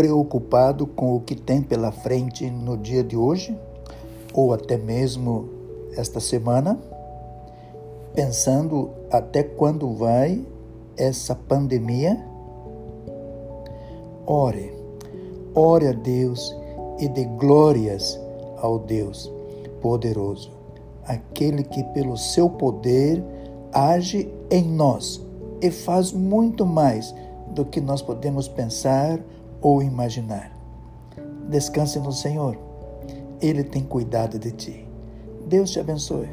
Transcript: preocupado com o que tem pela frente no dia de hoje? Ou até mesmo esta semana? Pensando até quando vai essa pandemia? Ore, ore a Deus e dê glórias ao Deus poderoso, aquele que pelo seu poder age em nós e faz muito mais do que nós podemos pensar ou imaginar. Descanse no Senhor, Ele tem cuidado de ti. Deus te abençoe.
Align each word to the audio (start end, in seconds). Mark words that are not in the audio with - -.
preocupado 0.00 0.86
com 0.86 1.14
o 1.14 1.20
que 1.20 1.34
tem 1.34 1.60
pela 1.60 1.92
frente 1.92 2.50
no 2.50 2.74
dia 2.78 3.04
de 3.04 3.18
hoje? 3.18 3.54
Ou 4.32 4.54
até 4.54 4.78
mesmo 4.78 5.46
esta 5.94 6.18
semana? 6.18 6.80
Pensando 8.14 8.88
até 9.10 9.42
quando 9.42 9.92
vai 9.92 10.42
essa 10.96 11.34
pandemia? 11.34 12.18
Ore, 14.26 14.72
ore 15.54 15.88
a 15.88 15.92
Deus 15.92 16.56
e 16.98 17.06
dê 17.06 17.26
glórias 17.26 18.18
ao 18.56 18.78
Deus 18.78 19.30
poderoso, 19.82 20.50
aquele 21.04 21.62
que 21.62 21.84
pelo 21.92 22.16
seu 22.16 22.48
poder 22.48 23.22
age 23.70 24.32
em 24.50 24.64
nós 24.64 25.20
e 25.60 25.70
faz 25.70 26.10
muito 26.10 26.64
mais 26.64 27.14
do 27.48 27.66
que 27.66 27.82
nós 27.82 28.00
podemos 28.00 28.48
pensar 28.48 29.20
ou 29.60 29.82
imaginar. 29.82 30.50
Descanse 31.48 31.98
no 31.98 32.12
Senhor, 32.12 32.56
Ele 33.40 33.64
tem 33.64 33.82
cuidado 33.82 34.38
de 34.38 34.50
ti. 34.52 34.88
Deus 35.46 35.70
te 35.70 35.80
abençoe. 35.80 36.28